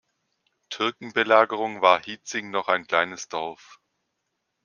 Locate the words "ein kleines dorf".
2.69-3.79